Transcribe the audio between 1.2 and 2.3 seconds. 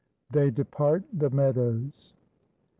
MEADOWS. I.